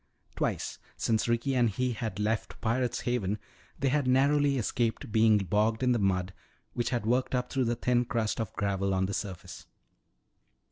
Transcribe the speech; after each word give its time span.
Twice 0.35 0.79
since 0.97 1.27
Ricky 1.27 1.53
and 1.53 1.69
he 1.69 1.91
had 1.93 2.19
left 2.19 2.59
Pirate's 2.59 3.01
Haven 3.01 3.37
they 3.77 3.89
had 3.89 4.07
narrowly 4.07 4.57
escaped 4.57 5.11
being 5.11 5.37
bogged 5.37 5.83
in 5.83 5.91
the 5.91 5.99
mud 5.99 6.33
which 6.73 6.89
had 6.89 7.05
worked 7.05 7.35
up 7.35 7.51
through 7.51 7.65
the 7.65 7.75
thin 7.75 8.05
crust 8.05 8.41
of 8.41 8.51
gravel 8.53 8.95
on 8.95 9.05
the 9.05 9.13
surface. 9.13 9.67